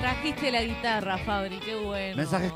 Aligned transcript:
Trajiste 0.00 0.50
la 0.50 0.62
guitarra, 0.62 1.18
Fabri, 1.18 1.58
qué 1.58 1.74
bueno. 1.74 2.16
Mensajes 2.16 2.52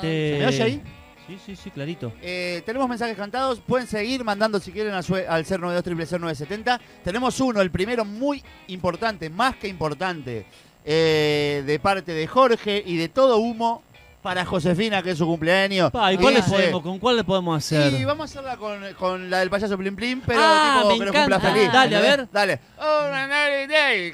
te- 0.00 0.36
¿Me 0.40 0.46
oye 0.46 0.62
ahí? 0.62 0.82
Sí, 1.26 1.38
sí, 1.46 1.56
sí, 1.56 1.70
clarito. 1.70 2.12
Eh, 2.22 2.62
tenemos 2.66 2.88
mensajes 2.88 3.16
cantados. 3.16 3.60
Pueden 3.60 3.86
seguir 3.86 4.24
mandando 4.24 4.58
si 4.60 4.72
quieren 4.72 4.92
al, 4.94 5.04
sue- 5.04 5.26
al 5.28 5.44
092 5.44 6.12
970 6.20 6.80
Tenemos 7.04 7.38
uno, 7.40 7.60
el 7.60 7.70
primero 7.70 8.04
muy 8.04 8.42
importante, 8.68 9.30
más 9.30 9.56
que 9.56 9.68
importante, 9.68 10.44
eh, 10.84 11.62
de 11.66 11.78
parte 11.78 12.12
de 12.12 12.26
Jorge 12.26 12.82
y 12.84 12.96
de 12.96 13.08
todo 13.08 13.38
humo 13.38 13.82
para 14.22 14.44
Josefina, 14.44 15.02
que 15.02 15.10
es 15.12 15.18
su 15.18 15.26
cumpleaños. 15.26 15.90
Pa, 15.90 16.12
¿y 16.12 16.18
cuál 16.18 16.34
le 16.34 16.42
podemos, 16.42 16.82
¿Con 16.82 16.98
cuál 16.98 17.16
le 17.16 17.24
podemos 17.24 17.56
hacer? 17.56 17.90
Sí, 17.90 18.04
vamos 18.04 18.22
a 18.22 18.32
hacerla 18.32 18.56
con, 18.56 18.80
con 18.94 19.30
la 19.30 19.38
del 19.38 19.48
payaso 19.50 19.76
Plim 19.78 19.96
Plim, 19.96 20.20
pero 20.26 20.40
Ah, 20.42 20.80
tipo 20.82 20.90
me 20.90 20.98
que 20.98 21.04
lo 21.06 21.12
cumpla 21.12 21.36
encanta. 21.36 21.52
feliz. 21.54 21.72
Dale, 21.72 21.96
a 21.96 22.00
ver. 22.00 22.28
Dale. 22.30 22.60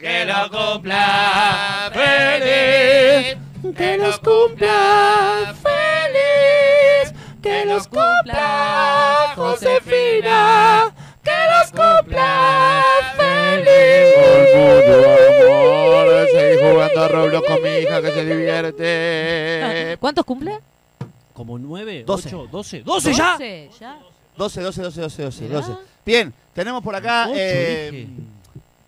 Que 0.00 0.25
lo 0.27 0.50
cumpla 0.50 1.90
feliz, 1.93 3.36
que 3.77 3.99
los 3.99 4.18
cumpla 4.18 5.54
feliz, 5.63 7.13
que 7.43 7.64
los 7.66 7.88
cumpla 7.88 9.32
Josefina, 9.35 10.94
que 11.22 11.30
los 11.50 11.71
cumpla 11.71 12.82
Amor, 13.18 15.05
jugando 16.61 17.03
a 17.03 17.08
Roblox 17.08 17.46
con 17.49 17.63
mi 17.63 17.68
hija 17.71 18.03
que 18.03 18.11
se 18.13 18.25
divierte. 18.25 19.96
¿Cuántos 20.00 20.25
cumple? 20.25 20.58
¿Como 21.32 21.58
nueve? 21.58 22.04
Doce. 22.07 22.29
ocho, 22.29 22.49
doce? 22.50 22.82
¿Doce 22.82 23.13
ya? 23.13 23.32
Doce, 23.32 23.71
ya. 23.79 23.99
12, 24.36 24.61
12, 24.63 24.82
12, 24.82 25.00
12, 25.00 25.22
12, 25.22 25.44
Mirá. 25.44 25.54
12. 25.61 25.72
Bien, 26.04 26.32
tenemos 26.54 26.82
por 26.82 26.94
acá 26.94 27.25
Ocho, 27.29 27.35
eh. 27.39 28.07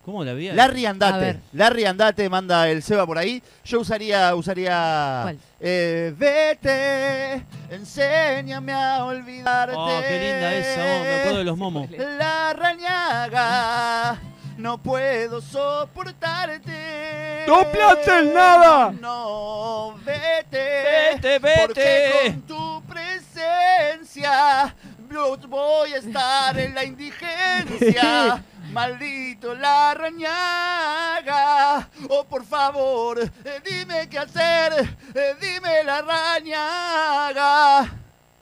¿Cómo 0.04 0.24
la 0.24 0.30
había? 0.30 0.54
Larry 0.54 0.86
Andate. 0.86 1.40
Larry 1.52 1.84
Andate 1.84 2.28
manda 2.30 2.68
el 2.70 2.82
Seba 2.82 3.04
por 3.06 3.18
ahí. 3.18 3.42
Yo 3.64 3.80
usaría, 3.80 4.34
usaría. 4.34 5.20
¿Cuál? 5.24 5.38
eh, 5.60 6.14
vete, 6.16 7.44
enséñame 7.70 8.72
a 8.72 9.04
olvidarte. 9.04 9.74
Oh, 9.76 10.00
qué 10.00 10.18
linda 10.18 10.54
esa, 10.54 10.80
oh, 10.80 11.02
me 11.02 11.14
acuerdo 11.20 11.38
de 11.38 11.44
los 11.44 11.58
momos. 11.58 11.90
La 11.90 12.54
rañaga, 12.54 14.18
no 14.58 14.76
puedo 14.76 15.40
soportarte. 15.40 17.44
¡No 17.46 17.70
plantes 17.70 18.26
nada! 18.34 18.92
No, 19.00 19.94
vete. 20.04 20.82
Vete, 21.14 21.38
vete. 21.38 21.66
Porque 21.66 22.12
con 22.24 22.42
tu 22.42 22.82
presencia 22.82 24.74
yo 25.10 25.36
voy 25.48 25.94
a 25.94 25.98
estar 25.98 26.58
en 26.58 26.74
la 26.74 26.84
indigencia. 26.84 28.44
Maldito 28.72 29.54
la 29.54 29.94
rañaga. 29.94 31.88
Oh, 32.10 32.24
por 32.24 32.44
favor, 32.44 33.18
eh, 33.22 33.30
dime 33.64 34.08
qué 34.10 34.18
hacer. 34.18 34.72
eh, 35.14 35.34
dime 35.40 35.82
la 35.84 36.02
rañaga. 36.02 37.80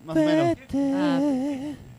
Más 0.04 0.16
o 0.16 0.20
menos. 0.20 0.56
Ah, 0.74 1.20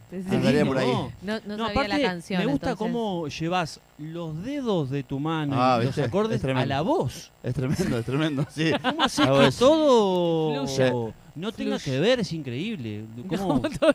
Andaría 0.09 0.65
por 0.65 0.77
ahí. 0.77 0.87
No, 0.87 1.09
no, 1.21 1.39
No, 1.45 1.57
sabía 1.57 1.81
aparte, 1.81 1.87
la 1.89 2.01
canción. 2.09 2.39
me 2.39 2.45
gusta 2.51 2.69
entonces. 2.71 2.93
cómo 2.93 3.27
llevas 3.27 3.79
los 3.97 4.41
dedos 4.43 4.89
de 4.89 5.03
tu 5.03 5.19
mano 5.19 5.55
Ah, 5.57 5.79
y 5.81 5.85
los 5.87 5.97
acordes 5.97 6.43
a 6.45 6.65
la 6.65 6.81
voz. 6.81 7.31
Es 7.43 7.53
tremendo, 7.53 7.97
es 7.99 8.05
tremendo. 8.05 8.45
Sí. 8.49 8.71
¿Cómo 8.81 9.03
haces 9.03 9.25
que 9.27 9.51
todo 9.59 10.65
Fluye. 10.67 11.13
no 11.35 11.51
tenga 11.51 11.77
Fluye. 11.77 11.91
que 11.95 11.99
ver? 11.99 12.19
Es 12.21 12.31
increíble. 12.31 13.03
¿Cómo? 13.29 13.55
No, 13.61 13.93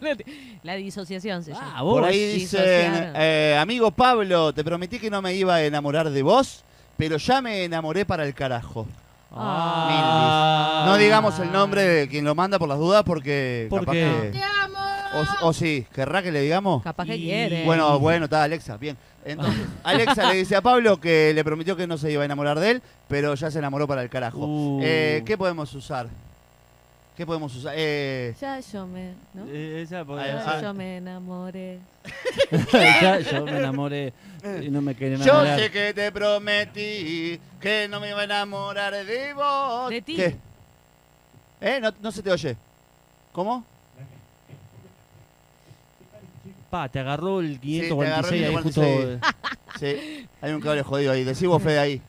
la 0.62 0.74
disociación 0.74 1.42
se 1.44 1.52
llama. 1.52 1.72
Ah, 1.76 1.82
vos. 1.82 1.94
Por 1.94 2.04
ahí 2.04 2.34
dicen, 2.34 2.60
eh, 2.64 3.56
amigo 3.58 3.90
Pablo, 3.90 4.52
te 4.52 4.62
prometí 4.62 4.98
que 4.98 5.08
no 5.10 5.22
me 5.22 5.34
iba 5.34 5.54
a 5.54 5.64
enamorar 5.64 6.10
de 6.10 6.22
vos, 6.22 6.62
pero 6.98 7.16
ya 7.16 7.40
me 7.40 7.64
enamoré 7.64 8.04
para 8.04 8.26
el 8.26 8.34
carajo. 8.34 8.86
Ah. 9.34 10.84
No 10.86 10.96
digamos 10.98 11.38
el 11.38 11.50
nombre 11.50 11.82
de 11.82 12.08
quien 12.08 12.24
lo 12.24 12.34
manda 12.34 12.58
por 12.58 12.68
las 12.68 12.78
dudas 12.78 13.02
porque 13.02 13.66
¿Por 13.70 13.80
capaz 13.80 13.92
qué? 13.92 14.30
que... 14.32 14.38
O, 15.14 15.48
o 15.48 15.52
sí, 15.52 15.86
¿querrá 15.94 16.22
que 16.22 16.32
le 16.32 16.40
digamos? 16.40 16.82
Capaz 16.82 17.04
que 17.06 17.16
Y- 17.16 17.22
quiere. 17.24 17.64
Bueno, 17.64 17.98
bueno, 17.98 18.24
está 18.24 18.42
Alexa, 18.44 18.76
bien. 18.76 18.96
Entonces, 19.24 19.62
Alexa 19.84 20.28
le 20.32 20.38
dice 20.38 20.56
a 20.56 20.62
Pablo 20.62 20.98
que 21.00 21.32
le 21.34 21.44
prometió 21.44 21.76
que 21.76 21.86
no 21.86 21.98
se 21.98 22.10
iba 22.10 22.22
a 22.22 22.24
enamorar 22.24 22.58
de 22.58 22.70
él, 22.72 22.82
pero 23.08 23.34
ya 23.34 23.50
se 23.50 23.58
enamoró 23.58 23.86
para 23.86 24.02
el 24.02 24.08
carajo. 24.10 24.38
Uh. 24.46 24.80
Eh, 24.82 25.22
¿Qué 25.26 25.36
podemos 25.36 25.72
usar? 25.74 26.08
¿Qué 27.16 27.26
podemos 27.26 27.54
usar? 27.54 27.74
Eh, 27.76 28.34
Ya 28.40 28.58
yo 28.60 28.86
me. 28.86 29.12
¿no? 29.34 29.44
Eh, 29.48 29.82
esa 29.82 30.02
podría 30.04 30.32
Ya 30.34 30.44
ser. 30.44 30.52
ah. 30.54 30.62
yo 30.62 30.74
me 30.74 30.96
enamoré. 30.96 31.78
Ya, 32.72 33.20
yo 33.20 33.44
me 33.44 33.58
enamoré 33.58 34.12
y 34.62 34.68
no 34.70 34.80
me 34.82 34.94
quería 34.94 35.18
Yo 35.18 35.24
enamorar. 35.24 35.58
sé 35.60 35.70
que 35.70 35.92
te 35.94 36.10
prometí 36.10 37.38
que 37.60 37.86
no 37.88 38.00
me 38.00 38.08
iba 38.10 38.20
a 38.20 38.24
enamorar 38.24 38.92
de 39.04 39.34
vos. 39.34 39.90
De 39.90 40.00
ti. 40.02 40.16
¿Qué? 40.16 40.36
¿Eh? 41.60 41.78
No, 41.80 41.92
no 42.00 42.10
se 42.10 42.22
te 42.22 42.30
oye. 42.32 42.56
¿Cómo? 43.32 43.64
Pa, 46.72 46.88
te 46.88 47.00
agarró 47.00 47.40
el 47.40 47.60
Sí, 47.60 47.80
te 47.80 47.92
agarró 47.92 48.30
546 48.30 48.42
el 48.42 48.48
ahí 48.48 48.62
justo. 48.62 48.80
546. 48.80 49.20
Sí, 49.78 50.26
hay 50.40 50.52
un 50.52 50.60
cable 50.62 50.82
jodido 50.82 51.12
ahí. 51.12 51.22
Decí 51.22 51.46
vos, 51.46 51.62
Fede, 51.62 51.78
ahí. 51.78 52.00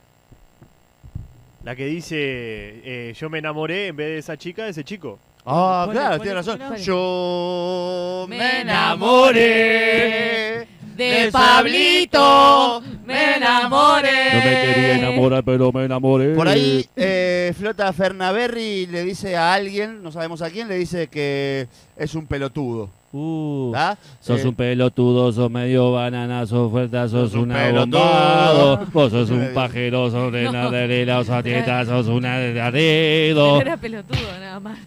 La 1.64 1.76
que 1.76 1.84
dice, 1.84 2.16
eh, 2.18 3.14
yo 3.14 3.28
me 3.28 3.40
enamoré 3.40 3.88
en 3.88 3.96
vez 3.96 4.06
de 4.06 4.18
esa 4.18 4.38
chica, 4.38 4.64
de 4.64 4.70
ese 4.70 4.82
chico. 4.82 5.18
Ah, 5.44 5.82
¿Cuál 5.84 5.96
es, 5.98 6.02
claro, 6.02 6.22
tiene 6.22 6.34
razón. 6.34 6.60
Yo 6.78 8.24
Me 8.26 8.62
enamoré 8.62 10.66
De 10.96 11.28
Pablito 11.30 12.82
me 13.04 13.36
enamoré. 13.36 14.32
No 14.32 14.38
me 14.38 14.44
quería 14.44 14.96
enamorar, 14.96 15.44
pero 15.44 15.72
me 15.72 15.84
enamoré. 15.84 16.34
Por 16.34 16.48
ahí 16.48 16.86
eh, 16.96 17.23
flota 17.52 17.92
Fernaberry 17.92 18.86
le 18.86 19.02
dice 19.04 19.36
a 19.36 19.52
alguien, 19.54 20.02
no 20.02 20.10
sabemos 20.12 20.40
a 20.42 20.50
quién, 20.50 20.68
le 20.68 20.76
dice 20.76 21.08
que 21.08 21.66
es 21.96 22.14
un 22.14 22.26
pelotudo. 22.26 22.88
Uh, 23.16 23.72
sos 24.20 24.40
Eh, 24.44 24.48
un 24.48 24.54
pelotudo, 24.56 25.30
sos 25.32 25.48
medio 25.48 25.92
banana, 25.92 26.44
sos 26.46 26.68
fuerte, 26.70 26.96
sos, 27.02 27.30
Sos 27.30 27.34
un 27.34 27.40
un 27.42 27.48
pelotudo. 27.50 28.02
abombado. 28.02 28.86
Vos 28.92 29.12
sos 29.12 29.30
No. 29.30 29.36
un 29.36 29.54
pajero, 29.54 30.10
sos 30.10 30.32
de 30.32 30.42
No. 30.46 30.52
naderera, 30.52 31.22
sos 31.24 31.42
tieta, 31.44 31.84
sos 31.84 32.08
una 32.08 32.38
de 32.38 32.52
Pero 32.54 32.64
arredo. 32.64 33.60
era 33.60 33.76
pelotudo 33.76 34.18
nada 34.40 34.58
más. 34.58 34.78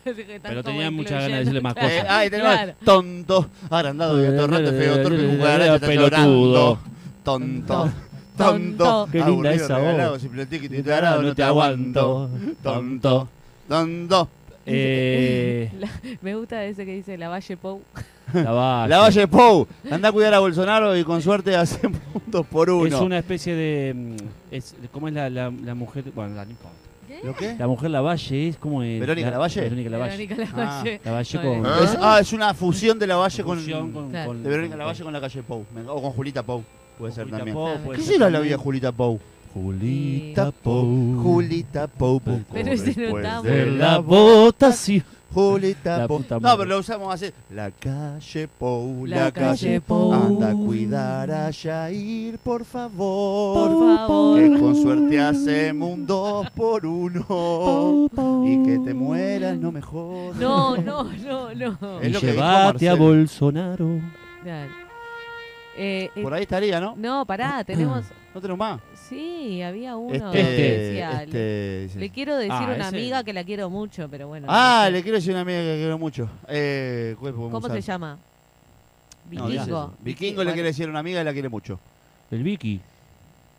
Pero 0.43 0.61
tenía 0.63 0.91
muchas 0.91 1.11
ganas 1.21 1.29
de 1.31 1.37
decirle 1.39 1.61
más 1.61 1.75
Eh, 1.77 1.79
cosas. 1.79 2.05
ahí 2.09 2.29
tenemos 2.29 2.53
Claro. 2.53 2.73
tonto, 2.83 3.47
agrandado 3.69 4.21
y 4.21 4.27
atorrante, 4.27 4.71
feo, 4.71 5.01
torpe, 5.01 5.17
Pelotudo. 5.87 5.93
llorando. 5.95 6.79
Tonto, 7.23 7.89
tonto. 8.37 9.09
Qué 9.11 9.19
linda 9.23 9.51
esa 9.53 9.77
voz. 9.79 10.23
no 11.23 11.35
te 11.35 11.43
aguanto. 11.43 12.29
Tonto, 12.63 13.27
tonto. 13.67 14.29
Eh, 14.69 15.71
Me 16.21 16.35
gusta 16.35 16.65
ese 16.65 16.85
que 16.85 16.95
dice 16.95 17.17
la 17.17 17.29
Valle 17.29 17.55
Pou. 17.55 17.81
la 18.33 18.51
Valle. 18.51 18.89
La 18.89 18.97
Valle 18.99 19.27
Pou, 19.27 19.65
anda 19.89 20.09
a 20.09 20.11
cuidar 20.11 20.33
a 20.33 20.39
Bolsonaro 20.39 20.97
y 20.97 21.05
con 21.05 21.21
suerte 21.21 21.55
hace 21.55 21.87
puntos 22.13 22.45
por 22.47 22.69
uno. 22.69 22.85
Es 22.87 22.93
una 23.01 23.17
especie 23.17 23.55
de. 23.55 23.93
mm, 23.95 24.15
Es, 24.51 24.75
¿Cómo 24.91 25.07
es 25.07 25.13
la, 25.13 25.29
la, 25.29 25.51
la 25.63 25.73
mujer? 25.73 26.03
Bueno, 26.13 26.35
la, 26.35 26.43
no 26.43 26.51
importa. 26.51 26.75
¿Lo 27.23 27.33
qué? 27.33 27.55
La 27.57 27.65
mujer 27.67 27.89
Lavalle 27.91 28.49
es 28.49 28.57
como. 28.57 28.83
es? 28.83 28.99
¿Verónica 28.99 29.31
Lavalle? 29.31 29.61
Verónica 29.61 29.89
Lavalle. 29.89 30.27
Verónica 30.27 30.47
Ah. 30.53 30.57
Lavalle. 30.83 31.01
Lavalle 31.05 31.41
con. 31.41 31.65
Es, 31.83 31.97
ah, 32.01 32.17
es 32.19 32.33
una 32.33 32.53
fusión 32.53 32.99
de 32.99 33.07
la 33.07 33.15
Valle 33.15 33.43
con, 33.43 33.63
con- 33.65 33.91
con- 33.93 34.43
de 34.43 34.49
Verónica 34.49 34.71
con- 34.73 34.79
Lavalle 34.79 35.03
con 35.05 35.13
la 35.13 35.21
calle 35.21 35.43
Pou. 35.43 35.65
O 35.87 36.01
con 36.01 36.11
Julita 36.11 36.43
Pou. 36.43 36.61
Puede 36.97 37.13
ser 37.13 37.23
Julita 37.25 37.37
también. 37.37 37.55
Pou, 37.55 37.77
puede 37.85 37.97
¿Qué 37.99 38.03
ser 38.05 38.13
será 38.15 38.29
la 38.29 38.37
también. 38.39 38.43
vida 38.43 38.63
Julita 38.63 38.91
Pou? 38.91 39.19
Julita 39.53 40.51
Pou. 40.51 41.21
Julita 41.23 41.87
Pou. 41.87 42.19
Pou, 42.19 42.39
Pero 42.53 42.71
ese 42.71 42.85
no 42.85 42.93
después 42.93 43.25
está 43.25 43.41
de 43.41 43.49
De 43.49 43.65
muy- 43.65 43.77
la 43.77 43.97
votación. 43.99 45.03
Julita 45.33 45.97
La 45.99 46.07
Pou. 46.07 46.17
puta 46.19 46.35
No, 46.35 46.41
madre. 46.41 46.57
pero 46.57 46.69
lo 46.69 46.79
usamos 46.79 47.13
así. 47.13 47.31
La 47.53 47.69
calle 47.71 48.47
Pou, 48.57 49.05
la, 49.05 49.15
La 49.25 49.31
calle 49.31 49.81
Pou. 49.81 50.13
Anda 50.13 50.49
a 50.49 50.53
cuidar 50.53 51.31
a 51.31 51.51
Jair, 51.51 52.37
por 52.39 52.63
favor. 52.65 53.69
Por 53.69 53.97
favor. 53.97 54.39
Que 54.39 54.59
con 54.59 54.75
suerte 54.81 55.19
hacemos 55.19 55.91
un 55.91 56.05
dos 56.07 56.49
por 56.51 56.85
uno. 56.85 58.07
Y 58.45 58.63
que 58.63 58.79
te 58.85 58.93
mueras, 58.93 59.57
no 59.57 59.71
me 59.71 59.81
jodas. 59.81 60.37
No, 60.37 60.77
no, 60.77 61.03
no, 61.03 61.53
no. 61.53 61.99
Es 62.01 62.07
Y 62.07 62.11
lo 62.13 62.19
que 62.21 62.27
dijo 62.27 62.37
llévate 62.37 62.89
a 62.89 62.91
Marcelo. 62.93 62.97
Bolsonaro. 62.97 63.89
Claro. 64.43 64.86
Eh, 65.77 66.09
eh, 66.15 66.21
Por 66.23 66.33
ahí 66.33 66.41
estaría, 66.41 66.79
¿no? 66.81 66.95
no, 66.97 67.25
pará, 67.25 67.63
tenemos. 67.63 68.03
¿No 68.33 68.41
tenemos 68.41 68.59
más? 68.59 68.81
Sí, 69.09 69.61
había 69.61 69.95
uno 69.95 70.31
Este, 70.31 70.37
que 70.41 70.77
decía, 70.77 71.23
este, 71.23 71.89
le, 71.99 72.09
quiero 72.09 72.35
decir 72.35 72.51
Ah, 72.51 72.59
a 72.71 72.75
una 72.75 72.87
ese. 72.87 72.97
amiga 72.97 73.23
que 73.23 73.33
la 73.33 73.43
quiero 73.43 73.69
mucho, 73.69 74.07
pero 74.09 74.27
bueno. 74.27 74.47
Ah, 74.49 74.81
no 74.81 74.85
sé. 74.87 74.91
le 74.91 75.03
quiero 75.03 75.17
decir 75.17 75.31
a 75.31 75.33
una 75.35 75.41
amiga 75.41 75.59
que 75.59 75.75
quiero 75.77 75.97
mucho. 75.97 76.29
Eh, 76.47 77.15
¿cuál 77.19 77.33
podemos 77.33 77.51
¿Cómo 77.53 77.65
usar? 77.67 77.77
se 77.81 77.81
llama? 77.87 78.17
Vikingo. 79.29 79.93
Vikingo 79.99 80.43
le 80.43 80.53
quiere 80.53 80.67
decir 80.69 80.87
a 80.87 80.89
una 80.89 80.99
amiga 80.99 81.21
y 81.21 81.23
la 81.23 81.33
quiere 81.33 81.49
mucho. 81.49 81.79
El 82.31 82.43
Vicky. 82.43 82.79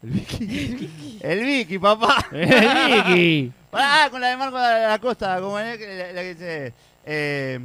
El 0.02 0.10
Vicky. 0.10 1.18
El 1.22 1.44
Vicky, 1.44 1.78
papá. 1.78 2.26
El 2.32 3.04
Vicky. 3.04 3.52
Ah, 3.70 4.08
con 4.10 4.18
la 4.22 4.28
de 4.28 4.36
Marco 4.38 4.56
de 4.58 4.86
la 4.88 4.98
Costa, 4.98 5.38
como 5.42 5.58
la, 5.58 5.76
la- 5.76 6.12
la 6.14 6.22
que 6.22 6.34
dice. 6.34 6.72
Eh, 7.04 7.60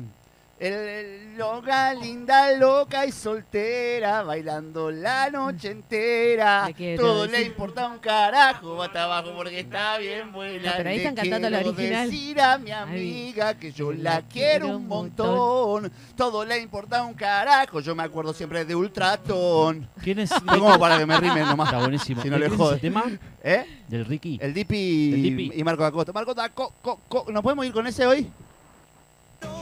El, 0.68 0.74
el- 0.74 1.24
loca, 1.38 1.95
linda, 1.95 2.51
loca 2.57 3.07
y 3.07 3.12
soltera, 3.12 4.21
bailando 4.21 4.92
la 4.92 5.31
noche 5.31 5.71
entera. 5.71 6.69
Todo 6.95 7.25
le 7.25 7.31
decir. 7.31 7.48
importa 7.48 7.88
un 7.88 7.98
carajo, 7.98 8.75
bata 8.75 9.06
abajo 9.06 9.31
porque 9.36 9.62
está 9.62 9.98
bien 9.98 10.31
buena. 10.31 10.69
No, 10.69 10.77
pero 10.77 10.89
ahí 10.89 10.98
Le 10.98 11.01
están 11.01 11.15
cantando 11.15 11.50
la 11.50 11.57
quiero 11.57 11.69
original. 11.74 12.10
decir 12.12 12.39
a 12.39 12.57
mi 12.60 12.71
Ay, 12.71 12.83
amiga 12.83 13.54
que 13.56 13.71
yo 13.71 13.92
la 13.92 13.98
la 14.04 14.21
quiero 14.21 14.30
quiero 14.30 14.68
un 14.68 14.75
un 14.75 14.88
montón. 14.88 15.92
Todo 16.15 16.45
le 16.45 16.60
importa 16.60 17.04
un 17.04 17.16
carajo, 17.16 17.80
yo 17.80 17.95
me 17.95 18.04
acuerdo 18.04 18.31
siempre 18.33 18.63
de 18.63 18.75
Ultratón. 18.75 19.89
¿Quién 20.04 20.19
es? 20.19 20.31
Como 20.31 20.77
para 20.80 21.00
que 21.00 21.06
me 21.07 21.18
rimen 21.19 21.45
nomás. 21.45 21.69
Está 21.69 21.80
buenísimo. 21.80 22.21
Si 22.21 22.30
no 22.30 22.36
¿De 22.36 22.42
le 22.42 22.45
quién 22.50 22.62
es 22.62 22.68
jode. 22.68 22.80
tema? 22.80 23.04
¿Eh? 23.44 23.66
Del 23.88 24.06
Ricky. 24.06 24.38
El 24.42 24.54
Dipi, 24.54 25.13
El 25.16 25.21
Dipi. 25.24 25.51
y 25.56 25.63
Marco 25.63 25.83
Acosta. 25.83 26.13
Marco 26.13 26.31
Acosta, 26.39 27.31
¿nos 27.31 27.42
podemos 27.42 27.66
ir 27.66 27.74
con 27.74 27.88
ese 27.88 28.06
hoy? 28.06 28.30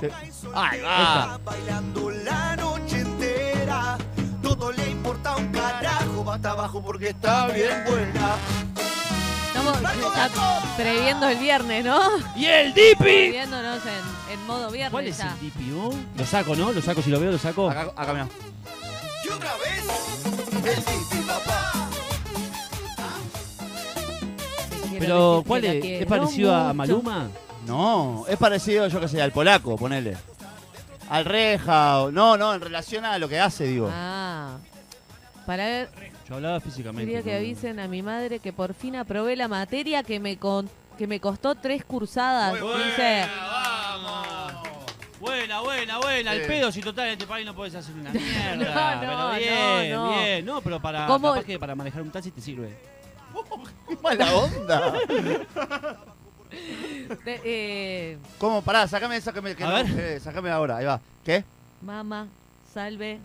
Sí. 0.02 0.48
Va. 0.56 1.38
Bailando 1.46 2.10
la 2.10 2.56
noche 2.56 3.00
entera, 3.00 3.98
todo 4.42 4.72
le 4.72 4.90
importa 4.90 5.36
un 5.36 5.48
carajo, 5.52 6.24
bata 6.24 6.52
abajo 6.52 6.82
porque 6.82 7.10
está 7.10 7.48
bien 7.48 7.84
buena. 7.86 8.36
Estamos 9.48 9.82
ya 9.82 10.30
previendo 10.76 11.28
el 11.30 11.38
viernes, 11.38 11.86
¿no? 11.86 12.00
¡Y 12.36 12.46
el 12.46 12.74
Dipi! 12.74 12.96
Previéndonos 12.96 13.80
en, 13.86 14.34
en 14.34 14.48
modo 14.48 14.72
viernes 14.72 14.92
¿Cuál 14.92 15.08
es 15.08 15.18
ya. 15.18 15.34
el 15.34 15.40
Dipi? 15.40 15.72
oh? 15.74 15.94
Lo 16.18 16.26
saco, 16.26 16.56
¿no? 16.56 16.72
Lo 16.72 16.82
saco, 16.82 17.02
si 17.02 17.10
lo 17.12 17.20
veo, 17.20 17.32
lo 17.32 17.38
saco. 17.38 17.70
Acá, 17.70 17.92
acá 17.96 18.14
mirá. 18.14 18.28
Y 19.24 19.30
otra 19.30 19.52
vez, 19.58 20.76
el 20.76 20.86
Dipi 20.86 21.18
papá. 21.28 21.72
Pero, 25.00 25.44
¿cuál 25.48 25.66
es? 25.66 25.84
¿Es 26.02 26.06
parecido 26.08 26.56
a. 26.56 26.74
Maluma? 26.74 27.28
No, 27.72 28.26
es 28.28 28.38
parecido, 28.38 28.88
yo 28.88 29.00
que 29.00 29.08
sé, 29.08 29.22
al 29.22 29.32
polaco, 29.32 29.78
ponele. 29.78 30.18
Al 31.10 31.26
reja, 31.26 32.02
o- 32.02 32.12
no, 32.12 32.38
no, 32.38 32.54
en 32.54 32.62
relación 32.62 33.06
a 33.06 33.18
lo 33.18 33.28
que 33.30 33.40
hace, 33.40 33.64
digo. 33.66 33.90
Ah. 33.92 34.58
Para 35.46 35.66
ver, 35.66 35.90
Yo 36.28 36.36
hablaba 36.36 36.60
físicamente. 36.60 37.06
quería 37.12 37.24
que 37.24 37.36
avisen 37.36 37.80
a 37.80 37.88
mi 37.88 38.02
madre 38.02 38.40
que 38.40 38.54
por 38.54 38.74
fin 38.74 38.96
aprobé 38.96 39.36
la 39.36 39.48
materia 39.48 40.04
que 40.04 40.20
me 40.20 40.38
con- 40.38 40.70
que 40.98 41.08
me 41.08 41.20
costó 41.20 41.56
tres 41.56 41.84
cursadas. 41.86 42.54
Dice, 42.54 43.26
Buena, 45.20 45.62
buena, 45.62 45.98
buena. 46.00 46.34
El 46.34 46.42
Sí. 46.42 46.48
pedo, 46.48 46.72
si 46.72 46.82
total 46.82 47.06
en 47.08 47.12
este 47.14 47.28
país 47.28 47.46
no 47.46 47.54
puedes 47.56 47.76
hacer 47.76 47.94
una 47.94 48.10
mierda. 48.58 48.96
No, 48.96 49.00
pero 49.02 49.18
no, 49.18 49.36
bien, 49.38 49.92
no, 49.92 50.06
no. 50.06 50.20
bien. 50.20 50.46
No, 50.46 50.62
pero 50.62 50.82
para, 50.82 51.06
¿Cómo? 51.08 51.30
capaz 51.34 51.46
que 51.46 51.60
para 51.60 51.76
manejar 51.76 52.02
un 52.02 52.12
taxi 52.12 52.32
te 52.32 52.42
sirve. 52.42 52.76
Qué 53.88 53.96
mala 54.04 54.34
onda. 54.36 54.94
de- 57.26 57.42
eh, 57.44 58.18
¿Cómo? 58.38 58.62
Pará, 58.62 58.88
sacame, 58.88 59.20
sacame, 59.22 59.56
que 59.56 59.64
A 59.64 59.68
no, 59.70 59.74
ver. 59.76 60.00
eh, 60.16 60.20
sacame 60.20 60.50
ahora, 60.50 60.78
ahí 60.78 60.86
va. 60.86 61.00
¿Qué? 61.24 61.44
mamá, 61.82 62.28
salve. 62.74 63.20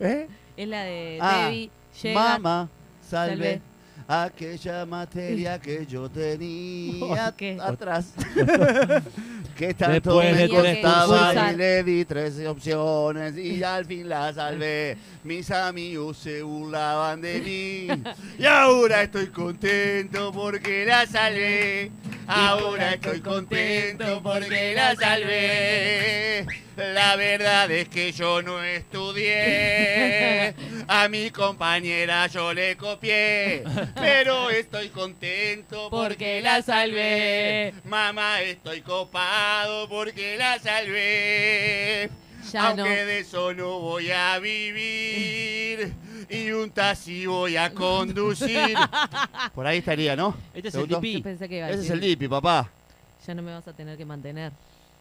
¿Eh? 0.00 0.26
Es 0.56 0.68
la 0.68 0.82
de 0.84 1.18
Ah, 1.20 1.44
Debbie. 1.46 1.70
Llega. 2.02 2.20
Mamá, 2.20 2.68
salve. 3.08 3.36
salve. 3.36 3.62
Aquella 4.08 4.84
materia 4.84 5.60
que 5.60 5.86
yo 5.86 6.10
tenía 6.10 7.32
¿Qué? 7.36 7.56
atrás. 7.60 8.12
que 9.56 9.74
tanto 9.74 10.18
Después 10.18 10.36
me 10.36 10.48
tres 10.48 10.78
costaba 10.82 11.52
y 11.52 11.56
le 11.56 11.82
di 11.84 12.04
tres 12.04 12.46
opciones 12.46 13.36
y 13.36 13.62
al 13.62 13.84
fin 13.86 14.08
la 14.08 14.32
salvé. 14.32 14.96
Mis 15.24 15.50
amigos 15.50 16.16
se 16.18 16.42
burlaban 16.42 17.20
de 17.20 17.40
mí 17.40 18.12
y 18.38 18.44
ahora 18.44 19.02
estoy 19.02 19.28
contento 19.28 20.32
porque 20.32 20.84
la 20.84 21.06
salvé. 21.06 21.90
Ahora 22.26 22.94
estoy 22.94 23.20
contento 23.20 24.22
porque 24.22 24.74
la 24.74 24.94
salvé. 24.96 26.46
La 26.76 27.16
verdad 27.16 27.70
es 27.70 27.88
que 27.88 28.12
yo 28.12 28.42
no 28.42 28.62
estudié. 28.62 30.54
A 30.88 31.08
mi 31.08 31.30
compañera 31.30 32.26
yo 32.28 32.54
le 32.54 32.76
copié. 32.76 33.64
Pero 33.94 34.50
estoy 34.50 34.88
contento 34.88 35.88
porque 35.90 36.40
la 36.40 36.62
salvé. 36.62 37.74
Mamá, 37.84 38.40
estoy 38.42 38.80
copado 38.80 39.88
porque 39.88 40.36
la 40.36 40.58
salvé. 40.58 42.10
Ya 42.50 42.68
Aunque 42.68 42.82
no. 42.82 43.06
de 43.06 43.20
eso 43.20 43.54
no 43.54 43.78
voy 43.78 44.10
a 44.10 44.38
vivir. 44.38 45.92
Y 46.32 46.50
un 46.50 46.70
taxi 46.70 47.26
voy 47.26 47.56
a 47.58 47.72
conducir. 47.74 48.74
Por 49.54 49.66
ahí 49.66 49.78
estaría, 49.78 50.16
¿no? 50.16 50.34
Este 50.54 50.68
es 50.68 50.72
¿Te 50.72 50.78
el 50.80 50.84
gustó? 50.86 50.96
Yo 50.96 51.00
Dipi. 51.00 51.22
pensé 51.22 51.46
que 51.48 51.58
iba 51.58 51.66
a 51.66 51.70
Ese 51.70 51.80
es 51.80 51.88
decir, 51.88 51.94
el 52.02 52.08
Dipi, 52.08 52.26
papá. 52.28 52.70
ya 53.26 53.34
no 53.34 53.42
me 53.42 53.52
vas 53.52 53.68
a 53.68 53.72
tener 53.74 53.98
que 53.98 54.04
mantener. 54.06 54.50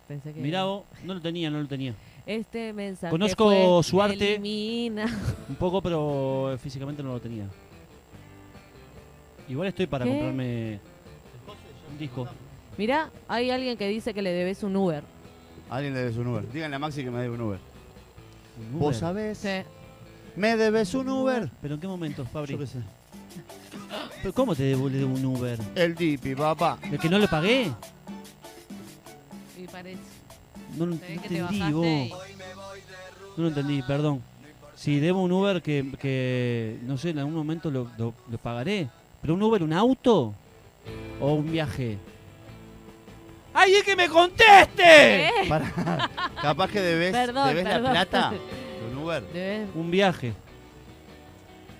Pensé 0.09 0.33
que 0.33 0.41
Mirá 0.41 0.65
vos, 0.65 0.83
no 1.05 1.13
lo 1.13 1.21
tenía, 1.21 1.49
no 1.49 1.61
lo 1.61 1.67
tenía. 1.69 1.93
Este 2.25 2.73
mensaje 2.73 3.11
Conozco 3.11 3.45
fue, 3.45 3.83
su 3.83 4.01
arte. 4.01 4.35
Elimina. 4.35 5.05
Un 5.47 5.55
poco, 5.55 5.81
pero 5.81 6.57
físicamente 6.61 7.01
no 7.01 7.13
lo 7.13 7.21
tenía. 7.21 7.45
Igual 9.47 9.69
estoy 9.69 9.87
para 9.87 10.03
¿Qué? 10.05 10.11
comprarme 10.11 10.79
un 11.91 11.97
disco. 11.97 12.27
Mirá, 12.77 13.09
hay 13.27 13.51
alguien 13.51 13.77
que 13.77 13.87
dice 13.87 14.13
que 14.13 14.21
le 14.21 14.31
debes 14.31 14.63
un 14.63 14.75
Uber. 14.75 15.03
Alguien 15.69 15.93
le 15.93 15.99
debes 16.01 16.17
un 16.17 16.27
Uber. 16.27 16.51
Díganle 16.51 16.75
a 16.75 16.79
Maxi 16.79 17.03
que 17.03 17.11
me 17.11 17.21
debe 17.21 17.35
un 17.35 17.41
Uber. 17.41 17.59
¿Un 18.73 18.79
¿Vos 18.79 18.87
Uber? 18.89 18.95
sabés? 18.95 19.37
Sí. 19.37 19.49
¿Me 20.35 20.55
debes 20.57 20.93
un 20.93 21.09
Uber? 21.09 21.49
¿Pero 21.61 21.75
en 21.75 21.81
qué 21.81 21.87
momento, 21.87 22.25
Fabri? 22.25 22.53
Yo 22.53 22.59
qué 22.59 22.67
sé. 22.67 22.79
¿Pero 24.21 24.33
¿Cómo 24.33 24.55
te 24.55 24.63
debo 24.63 24.87
le 24.89 24.99
debo 24.99 25.13
un 25.13 25.25
Uber? 25.25 25.59
El 25.75 25.95
Dipi, 25.95 26.35
papá. 26.35 26.77
¿El 26.89 26.97
que 26.99 27.09
no 27.09 27.19
le 27.19 27.27
pagué? 27.27 27.71
Y 29.57 29.67
parece. 29.67 29.99
No 30.77 30.85
lo 30.85 30.95
Se 30.95 31.01
ve 31.07 31.15
no 31.15 31.21
que 31.21 31.27
te 31.29 31.37
entendí, 31.39 31.71
vos. 31.73 32.19
No 33.37 33.43
lo 33.43 33.47
entendí, 33.49 33.81
perdón. 33.83 34.21
Si 34.75 34.99
debo 34.99 35.21
un 35.21 35.31
Uber 35.31 35.61
que, 35.61 35.91
que 35.99 36.79
no 36.83 36.97
sé, 36.97 37.09
en 37.09 37.19
algún 37.19 37.35
momento 37.35 37.69
lo, 37.69 37.89
lo- 37.97 38.13
lo 38.29 38.37
pagaré. 38.37 38.89
¿Pero 39.21 39.33
un 39.35 39.43
Uber, 39.43 39.61
un 39.63 39.73
auto? 39.73 40.33
¿O 41.19 41.33
un 41.33 41.51
viaje? 41.51 41.97
¡Alguien 43.53 43.83
que 43.83 43.95
me 43.95 44.07
conteste! 44.07 45.25
¿Eh? 45.27 45.31
Para. 45.49 46.09
Capaz 46.41 46.69
que 46.69 46.79
debes, 46.81 47.11
Perdón, 47.11 47.47
debes 47.49 47.63
la 47.65 47.69
perdón. 47.71 47.91
plata 47.91 48.33
Uber. 49.19 49.33
Debes- 49.33 49.69
Un 49.75 49.91
viaje. 49.91 50.33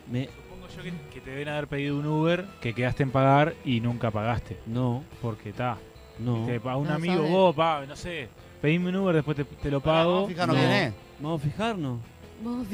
Me... 0.09 0.25
Supongo 0.27 0.67
yo 0.75 0.83
que, 0.83 0.91
que 1.13 1.21
te 1.21 1.29
deben 1.31 1.47
haber 1.49 1.67
pedido 1.67 1.97
un 1.97 2.05
Uber 2.05 2.45
que 2.61 2.73
quedaste 2.73 3.03
en 3.03 3.11
pagar 3.11 3.53
y 3.65 3.79
nunca 3.79 4.11
pagaste. 4.11 4.57
No, 4.65 5.03
Porque 5.21 5.49
está. 5.49 5.77
no. 6.19 6.45
Te 6.45 6.59
paga 6.59 6.77
un 6.77 6.87
No, 6.87 6.93
amigo, 6.95 7.15
sabes. 7.17 7.31
vos, 7.31 7.55
pa, 7.55 7.85
no 7.87 7.95
sé. 7.95 8.29
Pedime 8.61 8.89
un 8.89 8.95
Uber, 8.97 9.15
después 9.15 9.37
te, 9.37 9.43
te 9.45 9.71
lo 9.71 9.79
pago. 9.81 10.27
Fijanos 10.27 10.55
No. 10.55 10.61
quién 10.61 10.71
es. 10.73 10.93
Vamos 11.19 11.41
a 11.41 11.43
fijarnos. 11.43 11.99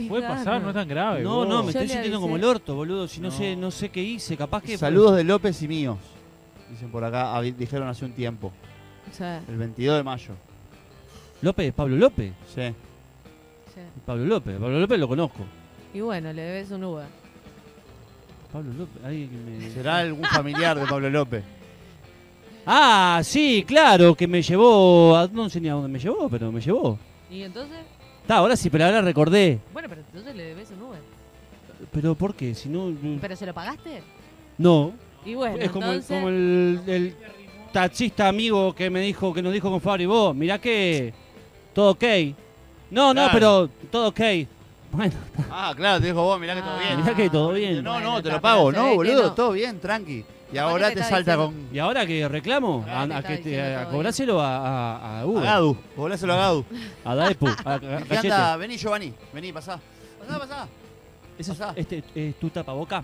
Puede 0.07 0.25
pasar, 0.25 0.61
no 0.61 0.69
es 0.69 0.73
tan 0.75 0.87
grave. 0.87 1.21
No, 1.23 1.37
vos. 1.37 1.47
no, 1.49 1.57
me 1.63 1.73
Yo 1.73 1.79
estoy 1.79 1.89
sintiendo 1.89 2.21
como 2.21 2.37
el 2.37 2.43
orto, 2.45 2.73
boludo. 2.75 3.07
Si 3.07 3.19
no, 3.19 3.27
No. 3.29 3.35
sé, 3.35 3.55
no 3.57 3.69
sé 3.69 3.89
qué 3.89 4.01
hice, 4.01 4.37
capaz 4.37 4.63
que. 4.63 4.77
Saludos 4.77 5.17
de 5.17 5.23
López 5.25 5.61
y 5.61 5.67
míos. 5.67 5.97
Dicen 6.69 6.89
por 6.89 7.03
acá, 7.03 7.39
dijeron 7.41 7.87
hace 7.87 8.05
un 8.05 8.13
tiempo. 8.13 8.51
O 9.11 9.13
sea, 9.13 9.41
El 9.47 9.57
22 9.57 9.97
de 9.97 10.03
mayo. 10.03 10.33
López, 11.41 11.73
Pablo 11.73 11.95
López. 11.97 12.33
Sí. 12.53 12.73
Sí. 13.81 14.01
Pablo 14.05 14.25
López, 14.25 14.57
Pablo 14.59 14.79
López 14.79 14.99
lo 14.99 15.07
conozco. 15.07 15.39
Y 15.93 16.01
bueno, 16.01 16.31
le 16.33 16.41
debes 16.41 16.71
un 16.71 16.83
Uber. 16.83 17.05
Pablo 18.51 18.73
López, 18.73 19.01
que 19.01 19.37
me. 19.37 19.69
¿Será 19.71 19.97
algún 19.97 20.23
familiar 20.25 20.79
de 20.79 20.85
Pablo 20.85 21.09
López? 21.09 21.43
Ah, 22.69 23.21
sí, 23.23 23.63
claro, 23.65 24.13
que 24.13 24.27
me 24.27 24.41
llevó. 24.41 25.15
a- 25.15 25.29
No 25.31 25.49
sé 25.49 25.61
ni 25.61 25.69
a 25.69 25.73
dónde 25.73 25.87
me 25.87 25.99
llevó, 25.99 26.27
pero 26.27 26.51
me 26.51 26.59
llevó. 26.59 26.99
¿Y 27.31 27.43
entonces? 27.43 27.77
Está, 28.21 28.35
ahora 28.37 28.57
sí, 28.57 28.69
pero 28.69 28.83
ahora 28.83 29.01
recordé. 29.01 29.59
Bueno, 29.71 29.87
pero 29.87 30.01
entonces 30.01 30.35
le 30.35 30.43
debes 30.43 30.69
un 30.71 30.81
Uber. 30.81 30.99
Pero 31.93 32.13
¿por 32.15 32.35
qué? 32.35 32.53
Si 32.53 32.67
no. 32.67 32.93
¿Pero 33.21 33.35
se 33.37 33.45
lo 33.45 33.53
pagaste? 33.53 34.01
No. 34.57 34.91
Y 35.25 35.33
bueno, 35.35 35.55
es 35.55 35.71
como, 35.71 35.85
el, 35.85 35.91
entonces... 35.93 36.17
como 36.17 36.27
el, 36.27 36.81
el 36.87 37.15
taxista 37.71 38.27
amigo 38.27 38.73
que 38.75 38.89
me 38.89 38.99
dijo, 38.99 39.33
que 39.33 39.41
nos 39.41 39.53
dijo 39.53 39.69
con 39.71 39.79
Fabri, 39.79 40.05
vos, 40.05 40.35
mirá 40.35 40.59
que. 40.59 41.13
Todo 41.73 41.91
ok. 41.91 42.03
No, 42.91 43.13
no, 43.13 43.27
pero 43.31 43.69
todo 43.91 44.09
ok. 44.09 44.19
Bueno, 44.91 45.13
Ah, 45.51 45.73
claro, 45.75 45.99
te 45.99 46.07
dijo 46.07 46.23
vos, 46.23 46.39
mirá 46.39 46.55
que 46.55 46.61
todo 46.61 46.79
bien. 46.79 46.97
mirá 47.01 47.15
que 47.15 47.29
todo 47.29 47.51
bien. 47.51 47.83
No, 47.83 47.99
no, 47.99 48.21
te 48.23 48.31
lo 48.31 48.39
pago. 48.41 48.71
No, 48.71 48.95
boludo, 48.95 49.23
no. 49.23 49.33
todo 49.33 49.51
bien, 49.51 49.79
tranqui. 49.79 50.23
Y 50.51 50.57
ahora 50.57 50.89
te 50.89 50.95
te 50.95 51.03
salta 51.03 51.35
con. 51.35 51.67
Y 51.73 51.79
ahora 51.79 52.05
que 52.05 52.25
reclamo, 52.27 52.85
a, 52.87 53.01
a 53.03 53.21
que 53.23 53.37
te- 53.39 53.75
a 53.75 53.89
cobráselo 53.89 54.39
a, 54.41 54.57
a, 54.97 55.19
a 55.21 55.25
Gadu, 55.25 55.77
voláselo 55.97 56.33
a 56.33 56.37
Gadu. 56.37 56.65
a 57.03 57.15
Daepu, 57.15 57.47
a, 57.47 57.51
a- 57.65 57.73
a 57.75 57.79
¿Qué 57.79 58.17
anda? 58.17 58.55
Vení, 58.55 58.77
Giovanni. 58.77 59.13
Vení, 59.33 59.51
pasá. 59.51 59.77
Pasá, 60.19 60.39
pasá. 60.39 60.67
¿Ese 61.37 61.51
es, 61.51 61.57
pasá. 61.57 61.73
este, 61.75 62.01
es 62.15 62.39
tu 62.39 62.49
tapaboca? 62.49 63.03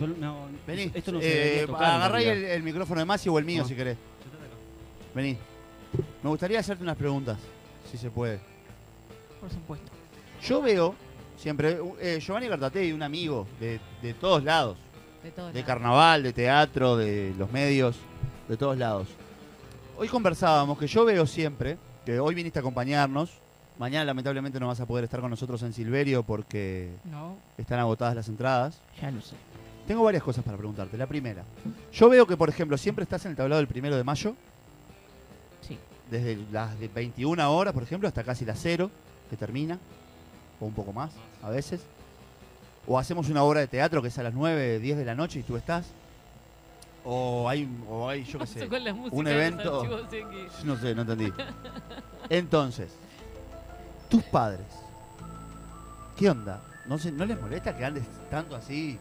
Yo 0.00 0.06
no, 0.06 0.46
Vení. 0.64 0.92
Esto 0.94 1.10
no 1.10 1.20
se 1.20 1.26
Eh, 1.26 1.44
debería 1.44 1.66
tocar. 1.66 1.84
agarrá 1.90 2.22
el, 2.22 2.62
micrófono 2.62 3.00
de 3.00 3.04
Masi 3.04 3.28
o 3.28 3.36
el 3.40 3.44
mío 3.44 3.62
No. 3.62 3.68
si 3.68 3.74
querés. 3.74 3.96
Vení. 5.12 5.36
Me 6.22 6.30
gustaría 6.30 6.60
hacerte 6.60 6.84
unas 6.84 6.96
preguntas, 6.96 7.36
si 7.90 7.98
se 7.98 8.10
puede. 8.10 8.38
Por 9.44 9.50
supuesto. 9.52 9.92
Yo 10.42 10.62
veo 10.62 10.94
siempre, 11.36 11.78
eh, 12.00 12.18
Giovanni 12.18 12.48
Cartatei, 12.48 12.92
un 12.92 13.02
amigo 13.02 13.46
de, 13.60 13.78
de 14.00 14.14
todos 14.14 14.42
lados, 14.42 14.78
De 15.22 15.30
todo. 15.30 15.52
de 15.52 15.62
carnaval, 15.64 16.22
de 16.22 16.32
teatro, 16.32 16.96
de 16.96 17.34
los 17.36 17.52
medios, 17.52 17.96
de 18.48 18.56
todos 18.56 18.78
lados. 18.78 19.08
Hoy 19.98 20.08
conversábamos 20.08 20.78
que 20.78 20.86
yo 20.86 21.04
veo 21.04 21.26
siempre 21.26 21.76
que 22.06 22.18
hoy 22.18 22.34
viniste 22.34 22.58
a 22.58 22.60
acompañarnos. 22.60 23.32
Mañana 23.78 24.06
lamentablemente 24.06 24.58
no 24.58 24.68
vas 24.68 24.80
a 24.80 24.86
poder 24.86 25.04
estar 25.04 25.20
con 25.20 25.28
nosotros 25.28 25.62
en 25.62 25.74
Silverio 25.74 26.22
porque 26.22 26.90
No, 27.04 27.36
están 27.58 27.80
agotadas 27.80 28.14
las 28.14 28.28
entradas. 28.28 28.80
ya 29.02 29.10
lo 29.10 29.20
sé. 29.20 29.36
Tengo 29.86 30.04
varias 30.04 30.22
cosas 30.22 30.42
para 30.42 30.56
preguntarte. 30.56 30.96
La 30.96 31.06
primera, 31.06 31.44
yo 31.92 32.08
veo 32.08 32.26
que, 32.26 32.38
por 32.38 32.48
ejemplo, 32.48 32.78
siempre 32.78 33.02
estás 33.02 33.26
en 33.26 33.32
el 33.32 33.36
tablado 33.36 33.58
del 33.58 33.68
primero 33.68 33.94
de 33.96 34.04
mayo, 34.04 34.34
Sí. 35.60 35.78
desde 36.10 36.38
las 36.50 36.78
de 36.80 36.88
21 36.88 37.52
horas, 37.52 37.74
por 37.74 37.82
ejemplo, 37.82 38.08
hasta 38.08 38.24
casi 38.24 38.44
las 38.46 38.58
0, 38.62 38.90
que 39.34 39.38
termina, 39.38 39.78
o 40.60 40.66
un 40.66 40.72
poco 40.74 40.92
más, 40.92 41.12
a 41.42 41.50
veces. 41.50 41.80
O 42.86 42.98
hacemos 42.98 43.28
una 43.30 43.42
obra 43.42 43.60
de 43.60 43.66
teatro 43.66 44.02
que 44.02 44.08
es 44.08 44.18
a 44.18 44.22
las 44.22 44.34
9, 44.34 44.78
10 44.78 44.96
de 44.98 45.04
la 45.04 45.14
noche 45.14 45.40
y 45.40 45.42
tú 45.42 45.56
estás. 45.56 45.86
O 47.04 47.48
hay, 47.48 47.68
o 47.88 48.08
hay 48.08 48.24
yo 48.24 48.38
qué 48.38 48.46
sé, 48.46 48.66
Con 48.68 48.82
la 48.84 48.92
música 48.94 49.16
un 49.16 49.26
evento- 49.26 50.06
no 50.64 50.76
sé, 50.76 50.94
no 50.94 51.02
entendí. 51.02 51.32
Entonces, 52.30 52.92
tus 54.08 54.22
padres, 54.24 54.66
¿qué 56.16 56.30
onda? 56.30 56.62
¿No, 56.86 56.98
se, 56.98 57.10
¿No 57.12 57.24
les 57.26 57.40
molesta 57.40 57.76
que 57.76 57.84
andes 57.84 58.04
tanto 58.30 58.54
así, 58.56 58.98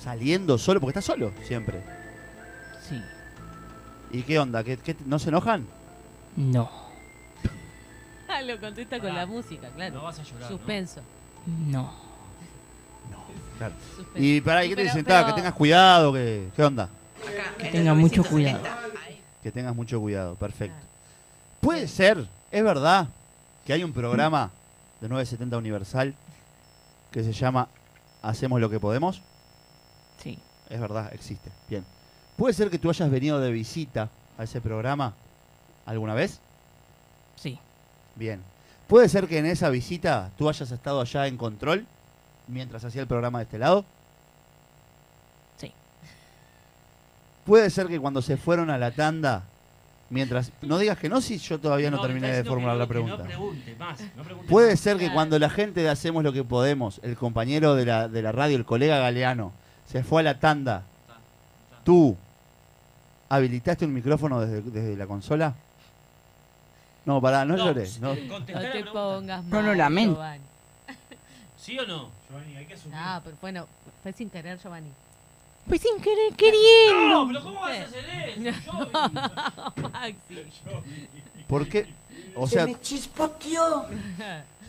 saliendo 0.00 0.56
solo? 0.58 0.80
Porque 0.80 0.98
estás 0.98 1.04
solo 1.04 1.32
siempre. 1.44 1.82
Sí. 2.88 3.00
¿Y 4.10 4.22
qué 4.22 4.38
onda? 4.38 4.62
¿Qué, 4.64 4.76
qué- 4.76 4.96
no 5.06 5.18
se 5.18 5.28
enojan? 5.28 5.66
No. 6.36 6.70
Lo 8.46 8.60
contesta 8.60 8.98
con 8.98 9.14
la 9.14 9.26
música, 9.26 9.68
claro. 9.70 9.94
No 9.94 10.02
vas 10.02 10.18
a 10.18 10.22
llorar. 10.22 10.42
¿no? 10.42 10.48
Suspenso. 10.48 11.00
No. 11.46 11.92
Claro. 13.58 13.74
suspenso. 13.96 14.18
Y 14.18 14.40
para 14.40 14.64
¿y 14.64 14.70
¿qué 14.70 14.76
te 14.76 14.82
dicen? 14.82 15.04
Ta, 15.04 15.26
que 15.26 15.32
tengas 15.32 15.54
cuidado, 15.54 16.12
que, 16.12 16.48
¿qué 16.54 16.62
onda? 16.62 16.88
Que 17.58 17.68
tenga 17.68 17.94
mucho 17.94 18.24
cuidado. 18.24 18.60
Que 19.42 19.50
tengas 19.50 19.74
mucho 19.74 20.00
cuidado, 20.00 20.34
perfecto. 20.36 20.76
Puede 21.60 21.86
ser, 21.88 22.26
es 22.50 22.64
verdad, 22.64 23.08
que 23.64 23.72
hay 23.72 23.84
un 23.84 23.92
programa 23.92 24.50
de 25.00 25.08
970 25.08 25.56
Universal 25.56 26.14
que 27.10 27.22
se 27.22 27.32
llama 27.32 27.68
Hacemos 28.22 28.60
lo 28.60 28.70
que 28.70 28.80
podemos. 28.80 29.22
Sí. 30.22 30.38
Es 30.68 30.80
verdad, 30.80 31.12
existe. 31.12 31.50
Bien. 31.68 31.84
¿Puede 32.36 32.54
ser 32.54 32.70
que 32.70 32.78
tú 32.78 32.88
hayas 32.88 33.10
venido 33.10 33.40
de 33.40 33.50
visita 33.50 34.08
a 34.38 34.44
ese 34.44 34.60
programa 34.60 35.14
alguna 35.86 36.14
vez? 36.14 36.40
Sí. 37.36 37.58
Bien. 38.16 38.42
¿Puede 38.86 39.08
ser 39.08 39.26
que 39.26 39.38
en 39.38 39.46
esa 39.46 39.70
visita 39.70 40.30
tú 40.36 40.48
hayas 40.48 40.70
estado 40.70 41.00
allá 41.00 41.26
en 41.26 41.36
control 41.36 41.86
mientras 42.46 42.84
hacía 42.84 43.00
el 43.00 43.08
programa 43.08 43.38
de 43.38 43.44
este 43.44 43.58
lado? 43.58 43.84
Sí. 45.56 45.72
¿Puede 47.46 47.70
ser 47.70 47.86
que 47.86 47.98
cuando 47.98 48.20
se 48.20 48.36
fueron 48.36 48.70
a 48.70 48.78
la 48.78 48.90
tanda, 48.90 49.44
mientras... 50.10 50.52
No 50.60 50.78
digas 50.78 50.98
que 50.98 51.08
no 51.08 51.20
si 51.20 51.38
yo 51.38 51.58
todavía 51.58 51.90
no, 51.90 52.00
terminé 52.00 52.32
de 52.32 52.44
formular 52.44 52.74
que 52.74 52.80
la 52.80 52.86
pregunta. 52.86 53.16
No 53.18 53.24
pregunte 53.24 53.76
más. 53.76 54.00
no 54.16 54.22
pregunte 54.22 54.50
Puede 54.50 54.70
más. 54.72 54.80
ser 54.80 54.98
que 54.98 55.10
cuando 55.10 55.38
la 55.38 55.48
gente 55.48 55.80
de 55.80 55.88
Hacemos 55.88 56.22
lo 56.22 56.32
que 56.32 56.44
podemos, 56.44 57.00
el 57.02 57.16
compañero 57.16 57.74
de 57.74 57.86
la, 57.86 58.08
de 58.08 58.22
la 58.22 58.32
radio, 58.32 58.56
el 58.56 58.66
colega 58.66 58.98
Galeano, 58.98 59.52
se 59.86 60.02
fue 60.02 60.20
a 60.20 60.24
la 60.24 60.38
tanda, 60.38 60.82
tú 61.84 62.16
habilitaste 63.30 63.86
un 63.86 63.94
micrófono 63.94 64.40
desde, 64.40 64.60
desde 64.70 64.96
la 64.96 65.06
consola? 65.06 65.54
No, 67.04 67.20
pará, 67.20 67.44
no, 67.44 67.56
llores. 67.56 68.00
No. 68.00 68.12
eh, 68.12 68.28
contestá 68.28 68.60
No 68.60 68.66
la 68.66 68.72
te 68.72 68.80
pregunta. 68.82 68.92
pongas 69.16 69.44
No 69.44 69.56
mal, 69.56 69.66
lo 69.66 69.74
lamento. 69.74 70.14
Giovanni. 70.14 70.44
¿Sí 71.58 71.78
o 71.78 71.86
no? 71.86 72.10
Giovanni, 72.28 72.56
hay 72.56 72.66
que 72.66 72.74
asumir. 72.74 72.96
Ah, 72.98 73.20
pero 73.24 73.36
bueno, 73.40 73.66
fue 74.02 74.12
sin 74.12 74.30
querer, 74.30 74.58
Giovanni. 74.58 74.90
Pues 75.68 75.80
sin 75.80 76.00
querer 76.02 76.32
queriendo. 76.36 77.08
No, 77.08 77.26
pero 77.28 77.42
¿cómo 77.42 77.60
vas 77.60 77.78
a 77.78 77.82
hacer 77.84 78.04
eso? 78.08 78.40
Yo- 78.66 79.82
Maxi. 79.90 80.44
¿Por 81.46 81.68
qué? 81.68 81.86
O 82.34 82.46
sea, 82.48 82.66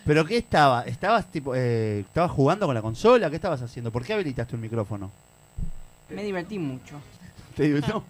¿pero 0.05 0.25
qué 0.25 0.37
estaba? 0.37 0.83
¿Estabas 0.83 1.31
tipo, 1.31 1.55
eh, 1.55 2.01
estabas 2.01 2.31
jugando 2.31 2.65
con 2.65 2.75
la 2.75 2.81
consola? 2.81 3.29
¿Qué 3.29 3.37
estabas 3.37 3.61
haciendo? 3.61 3.91
¿Por 3.91 4.03
qué 4.03 4.13
habilitaste 4.13 4.55
un 4.55 4.61
micrófono? 4.61 5.11
Me 6.09 6.23
divertí 6.23 6.59
mucho. 6.59 6.99
Te 7.55 7.63
digo, 7.63 7.87
no. 7.87 8.03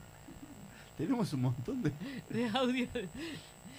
Tenemos 0.97 1.31
un 1.33 1.41
montón 1.43 1.81
de... 1.83 1.91
De 2.29 2.49
audio. 2.49 2.87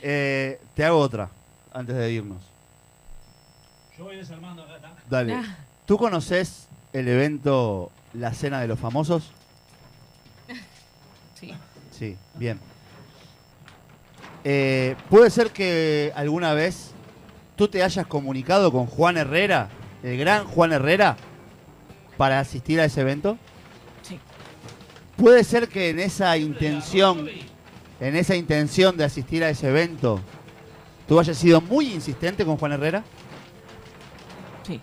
Eh, 0.02 0.60
te 0.74 0.84
hago 0.84 0.98
otra, 0.98 1.30
antes 1.72 1.96
de 1.96 2.12
irnos. 2.12 2.42
Yo 3.96 4.04
voy 4.04 4.16
desarmando 4.16 4.62
acá. 4.62 4.92
Dale. 5.08 5.40
¿Tú 5.86 5.96
conoces 5.98 6.66
el 6.92 7.08
evento 7.08 7.90
La 8.12 8.32
Cena 8.32 8.60
de 8.60 8.68
los 8.68 8.78
Famosos? 8.78 9.30
Sí. 11.34 11.52
Sí, 11.90 12.16
bien. 12.34 12.58
Eh, 14.44 14.94
¿Puede 15.10 15.30
ser 15.30 15.50
que 15.50 16.12
alguna 16.14 16.54
vez 16.54 16.92
tú 17.56 17.68
te 17.68 17.82
hayas 17.82 18.06
comunicado 18.06 18.70
con 18.70 18.86
Juan 18.86 19.16
Herrera, 19.16 19.68
el 20.02 20.18
gran 20.18 20.44
Juan 20.46 20.72
Herrera, 20.72 21.16
para 22.16 22.40
asistir 22.40 22.80
a 22.80 22.84
ese 22.84 23.00
evento? 23.00 23.38
Sí. 24.02 24.20
¿Puede 25.16 25.44
ser 25.44 25.68
que 25.68 25.90
en 25.90 25.98
esa 25.98 26.36
intención, 26.36 27.28
en 28.00 28.16
esa 28.16 28.36
intención 28.36 28.96
de 28.96 29.04
asistir 29.04 29.44
a 29.44 29.50
ese 29.50 29.68
evento, 29.68 30.20
tú 31.08 31.18
hayas 31.18 31.36
sido 31.36 31.60
muy 31.60 31.92
insistente 31.92 32.44
con 32.44 32.56
Juan 32.56 32.72
Herrera? 32.72 33.04
Sí. 34.66 34.80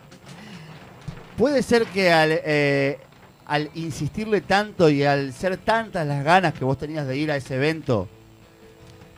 Puede 1.38 1.64
ser 1.64 1.86
que 1.88 2.12
al, 2.12 2.30
eh, 2.32 3.00
al 3.46 3.70
insistirle 3.76 4.42
tanto 4.42 4.90
y 4.90 5.04
al 5.04 5.34
ser 5.34 5.58
tantas 5.58 6.08
las 6.08 6.24
ganas 6.24 6.54
que 6.54 6.64
vos 6.64 6.78
tenías 6.78 7.08
de 7.08 7.18
ir 7.18 7.32
a 7.32 7.36
ese 7.36 7.56
evento, 7.56 8.08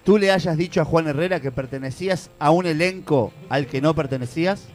tú 0.03 0.17
le 0.17 0.31
hayas 0.31 0.57
dicho 0.57 0.81
a 0.81 0.85
Juan 0.85 1.07
Herrera 1.07 1.39
que 1.39 1.51
pertenecías 1.51 2.29
a 2.39 2.51
un 2.51 2.65
elenco 2.65 3.31
al 3.49 3.67
que 3.67 3.81
no 3.81 3.93
pertenecías. 3.93 4.67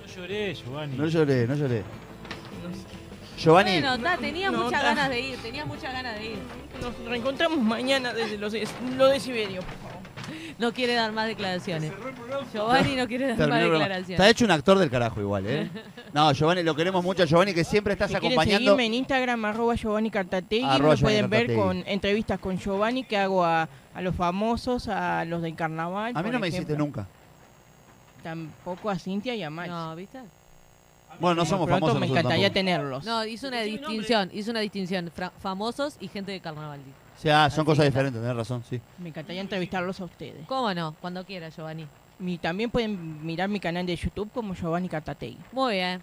No 0.00 0.14
lloré, 0.14 0.54
Giovanni. 0.54 0.96
No 0.96 1.06
lloré, 1.06 1.46
no 1.46 1.54
lloré. 1.54 1.82
Giovanni, 3.42 3.72
Bueno, 3.80 3.98
ta, 3.98 4.16
tenía 4.16 4.50
No, 4.50 4.64
muchas 4.64 4.80
ta. 4.80 4.86
ganas 4.88 5.08
de 5.10 5.20
ir, 5.20 5.36
tenía 5.38 5.64
muchas 5.64 5.92
ganas 5.92 6.18
de 6.18 6.26
ir. 6.26 6.38
Nos 6.80 6.98
reencontramos 7.08 7.58
mañana 7.58 8.12
desde 8.12 8.38
los 8.38 8.52
lo 8.96 9.06
de 9.08 9.20
Siberio, 9.20 9.60
por 9.62 9.74
favor. 9.78 9.92
No 10.58 10.72
quiere 10.72 10.94
dar 10.94 11.10
más 11.12 11.26
declaraciones. 11.26 11.92
Giovanni 12.52 12.94
no 12.94 13.08
quiere 13.08 13.28
dar 13.28 13.36
terminó 13.36 13.56
más 13.56 13.62
declaraciones. 13.80 14.10
Está 14.10 14.28
hecho 14.30 14.44
un 14.44 14.50
actor 14.52 14.78
del 14.78 14.90
carajo 14.90 15.20
igual, 15.20 15.46
¿eh? 15.46 15.70
No, 16.12 16.30
Giovanni, 16.32 16.62
lo 16.62 16.76
queremos 16.76 17.02
mucho 17.02 17.24
Giovanni, 17.24 17.54
que 17.54 17.64
siempre 17.64 17.94
estás 17.94 18.10
Si 18.10 18.16
acompañando. 18.16 18.58
seguirme 18.58 18.84
en 18.86 18.94
Instagram, 18.94 19.44
arroba 19.46 19.74
Giovanni 19.74 20.10
Cartategui, 20.10 20.64
Arroba 20.66 20.94
me 20.94 21.00
pueden 21.00 21.20
Giovanni 21.30 21.46
ver 21.46 21.56
con 21.56 21.82
entrevistas 21.86 22.38
con 22.38 22.58
Giovanni 22.58 23.02
que 23.04 23.16
hago 23.16 23.44
a, 23.44 23.66
a 23.94 24.00
los 24.02 24.14
famosos, 24.14 24.88
a 24.88 25.24
los 25.24 25.40
del 25.42 25.54
carnaval. 25.56 26.12
A 26.14 26.22
mí 26.22 26.30
no 26.30 26.38
me 26.38 26.48
hiciste 26.48 26.76
nunca. 26.76 27.06
Tampoco 28.22 28.90
a 28.90 28.98
Cintia 28.98 29.34
y 29.34 29.42
a 29.42 29.50
Max. 29.50 29.68
No, 29.70 29.96
¿viste? 29.96 30.18
Bueno, 31.20 31.36
no 31.36 31.44
somos 31.44 31.66
Pronto 31.66 31.86
famosos 31.86 32.00
me 32.00 32.06
nosotros 32.06 32.18
encantaría 32.20 32.46
tampoco. 32.48 32.54
tenerlos. 32.54 33.04
No, 33.04 33.24
hizo 33.26 33.48
una 33.48 33.60
distinción, 33.62 34.30
hizo 34.32 34.50
una 34.50 34.60
distinción. 34.60 35.10
Fra- 35.14 35.30
famosos 35.38 35.96
y 36.00 36.08
gente 36.08 36.32
de 36.32 36.40
carnaval. 36.40 36.78
dijo. 36.84 36.96
O 37.16 37.20
sea, 37.22 37.50
son 37.50 37.60
Así 37.60 37.66
cosas 37.66 37.84
diferentes, 37.84 38.20
tenés 38.20 38.36
razón, 38.36 38.64
sí. 38.68 38.80
Me 38.98 39.10
encantaría 39.10 39.40
entrevistarlos 39.40 40.00
a 40.00 40.04
ustedes. 40.04 40.46
¿Cómo 40.48 40.72
no? 40.74 40.94
Cuando 41.00 41.24
quiera, 41.24 41.48
Giovanni. 41.50 41.86
Y 42.18 42.38
también 42.38 42.70
pueden 42.70 43.24
mirar 43.24 43.48
mi 43.48 43.60
canal 43.60 43.86
de 43.86 43.94
YouTube 43.96 44.30
como 44.32 44.54
Giovanni 44.54 44.88
Cartategui. 44.88 45.38
Muy 45.52 45.74
bien. 45.74 46.00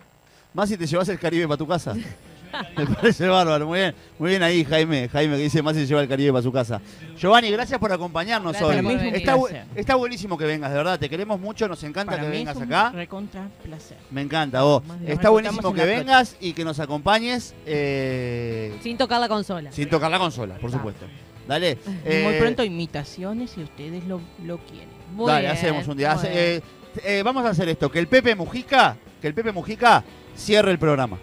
Más 0.53 0.69
si 0.69 0.77
te 0.77 0.85
llevas 0.87 1.07
el 1.09 1.19
Caribe 1.19 1.47
para 1.47 1.57
tu 1.57 1.67
casa. 1.67 1.93
Me 2.77 2.85
parece 2.87 3.27
bárbaro. 3.27 3.67
Muy 3.67 3.79
bien, 3.79 3.95
muy 4.17 4.29
bien 4.31 4.43
ahí, 4.43 4.63
Jaime. 4.65 5.07
Jaime 5.09 5.37
que 5.37 5.43
dice 5.43 5.61
más 5.61 5.75
si 5.75 5.85
lleva 5.85 6.01
el 6.01 6.07
Caribe 6.07 6.31
para 6.31 6.41
su 6.43 6.51
casa. 6.51 6.81
Giovanni, 7.17 7.51
gracias 7.51 7.79
por 7.79 7.91
acompañarnos 7.91 8.53
Gracias 8.53 8.69
hoy. 8.77 8.81
por 8.83 8.97
venir. 8.97 9.15
Está, 9.15 9.35
bu- 9.35 9.49
Placer. 9.49 9.65
está 9.75 9.95
buenísimo 9.95 10.37
que 10.37 10.45
vengas, 10.45 10.71
de 10.71 10.77
verdad. 10.77 10.99
Te 10.99 11.09
queremos 11.09 11.39
mucho, 11.39 11.67
nos 11.67 11.83
encanta 11.83 12.11
Para 12.13 12.23
que 12.23 12.29
mí 12.29 12.37
vengas 12.37 12.55
es 12.55 12.61
un 12.61 12.73
acá. 12.73 12.91
recontra 12.91 13.47
placer. 13.63 13.97
Me 14.11 14.21
encanta 14.21 14.61
vos. 14.63 14.83
Está 15.05 15.29
buenísimo 15.29 15.73
que 15.73 15.85
vengas 15.85 16.35
y 16.39 16.53
que 16.53 16.63
nos 16.65 16.79
acompañes 16.79 17.53
eh, 17.65 18.77
Sin 18.81 18.97
tocar 18.97 19.19
la 19.19 19.27
consola. 19.27 19.71
sin 19.71 19.89
tocar 19.89 20.09
la 20.11 20.19
consola, 20.19 20.55
por 20.57 20.71
supuesto. 20.71 21.05
Dale. 21.47 21.77
Muy 21.85 21.95
eh, 22.05 22.37
pronto 22.39 22.63
imitaciones 22.63 23.51
si 23.51 23.63
ustedes 23.63 24.03
lo, 24.05 24.21
lo 24.45 24.57
quieren. 24.59 24.89
Muy 25.13 25.27
Dale, 25.27 25.41
bien, 25.41 25.51
hacemos 25.53 25.87
un 25.87 25.97
día. 25.97 26.09
muy 26.13 26.19
Hace- 26.19 26.55
eh, 26.57 26.61
eh, 27.03 27.21
vamos 27.23 27.43
a 27.45 27.49
hacer 27.49 27.67
esto, 27.69 27.91
que 27.91 27.97
el 27.99 28.07
Pepe 28.07 28.35
Mujica, 28.35 28.97
que 29.19 29.27
el 29.27 29.33
Pepe 29.33 29.51
Mujica 29.51 30.03
cierre 30.35 30.71
el 30.71 30.77
programa. 30.79 31.17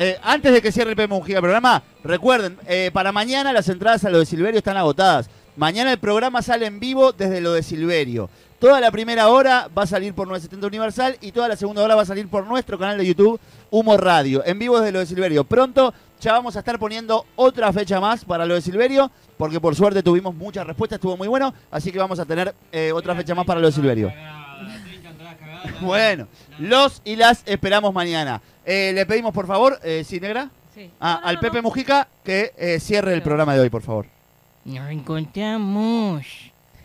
Eh, 0.00 0.16
antes 0.22 0.52
de 0.52 0.62
que 0.62 0.70
cierre 0.70 0.94
el 0.96 1.08
Mujica 1.08 1.38
el 1.38 1.42
programa, 1.42 1.82
recuerden, 2.04 2.56
eh, 2.68 2.90
para 2.92 3.10
mañana 3.10 3.52
las 3.52 3.68
entradas 3.68 4.04
a 4.04 4.10
lo 4.10 4.20
de 4.20 4.26
Silverio 4.26 4.58
están 4.58 4.76
agotadas. 4.76 5.28
Mañana 5.56 5.90
el 5.90 5.98
programa 5.98 6.40
sale 6.40 6.66
en 6.66 6.78
vivo 6.78 7.10
desde 7.10 7.40
lo 7.40 7.52
de 7.52 7.64
Silverio. 7.64 8.30
Toda 8.60 8.80
la 8.80 8.92
primera 8.92 9.28
hora 9.28 9.68
va 9.76 9.82
a 9.82 9.86
salir 9.88 10.14
por 10.14 10.28
970 10.28 10.68
Universal 10.68 11.16
y 11.20 11.32
toda 11.32 11.48
la 11.48 11.56
segunda 11.56 11.82
hora 11.82 11.96
va 11.96 12.02
a 12.02 12.06
salir 12.06 12.28
por 12.28 12.46
nuestro 12.46 12.78
canal 12.78 12.96
de 12.96 13.06
YouTube, 13.06 13.40
Humo 13.70 13.96
Radio, 13.96 14.44
en 14.46 14.60
vivo 14.60 14.78
desde 14.78 14.92
lo 14.92 15.00
de 15.00 15.06
Silverio. 15.06 15.42
Pronto 15.42 15.92
ya 16.20 16.32
vamos 16.32 16.54
a 16.54 16.60
estar 16.60 16.78
poniendo 16.78 17.26
otra 17.34 17.72
fecha 17.72 17.98
más 17.98 18.24
para 18.24 18.46
lo 18.46 18.54
de 18.54 18.60
Silverio, 18.60 19.10
porque 19.36 19.60
por 19.60 19.74
suerte 19.74 20.04
tuvimos 20.04 20.32
muchas 20.32 20.64
respuestas, 20.64 20.98
estuvo 20.98 21.16
muy 21.16 21.26
bueno, 21.26 21.52
así 21.72 21.90
que 21.90 21.98
vamos 21.98 22.20
a 22.20 22.24
tener 22.24 22.54
eh, 22.70 22.92
otra 22.92 23.16
fecha 23.16 23.34
más 23.34 23.44
para 23.44 23.58
lo 23.58 23.66
de 23.66 23.72
Silverio. 23.72 24.12
Bueno, 25.80 26.26
los 26.58 27.02
y 27.04 27.16
las 27.16 27.42
esperamos 27.46 27.92
mañana. 27.92 28.40
Eh, 28.70 28.92
le 28.92 29.06
pedimos, 29.06 29.32
por 29.32 29.46
favor, 29.46 29.80
eh, 29.82 30.04
sí, 30.04 30.20
negra, 30.20 30.50
sí. 30.74 30.90
Ah, 31.00 31.22
al 31.24 31.38
Pepe. 31.40 31.62
Mujica 31.62 32.06
que 32.22 32.52
eh, 32.58 32.78
cierre 32.78 33.14
el 33.14 33.22
programa 33.22 33.54
de 33.54 33.60
hoy, 33.60 33.70
por 33.70 33.80
favor. 33.80 34.04
Nos 34.66 34.90
encontramos, 34.90 36.26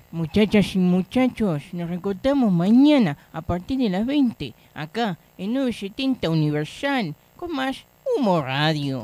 muchachas 0.09 0.75
y 0.75 0.79
muchachos, 0.79 1.61
nos 1.73 1.91
encontramos 1.91 2.53
mañana 2.53 3.17
a 3.33 3.41
partir 3.41 3.79
de 3.79 3.89
las 3.89 4.05
20, 4.05 4.53
acá 4.73 5.17
en 5.37 5.53
970 5.55 6.29
Universal, 6.29 7.13
con 7.35 7.51
más 7.51 7.83
Humo 8.15 8.41
Radio. 8.41 9.01